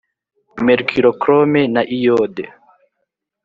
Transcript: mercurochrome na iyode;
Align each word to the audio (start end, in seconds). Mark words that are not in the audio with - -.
mercurochrome 0.65 1.61
na 1.73 1.81
iyode; 1.95 2.43